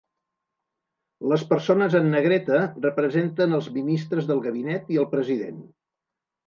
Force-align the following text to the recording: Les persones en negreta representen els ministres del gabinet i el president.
Les 1.33 1.43
persones 1.51 1.97
en 2.01 2.09
negreta 2.15 2.63
representen 2.87 3.55
els 3.61 3.71
ministres 3.79 4.33
del 4.33 4.43
gabinet 4.49 4.95
i 4.97 5.01
el 5.05 5.11
president. 5.17 5.67